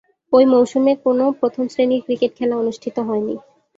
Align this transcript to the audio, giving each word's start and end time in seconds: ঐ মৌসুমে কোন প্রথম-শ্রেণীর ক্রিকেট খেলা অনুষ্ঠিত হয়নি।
ঐ 0.33 0.39
মৌসুমে 0.45 0.93
কোন 1.03 1.19
প্রথম-শ্রেণীর 1.39 2.01
ক্রিকেট 2.05 2.31
খেলা 2.37 2.55
অনুষ্ঠিত 2.57 2.95
হয়নি। 3.07 3.35